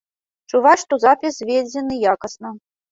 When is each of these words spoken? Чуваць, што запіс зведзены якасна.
Чуваць, 0.53 0.79
што 0.85 0.93
запіс 1.05 1.31
зведзены 1.39 2.03
якасна. 2.17 2.59